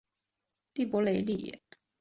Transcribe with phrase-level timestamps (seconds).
[0.73, 1.61] 蒂珀雷里。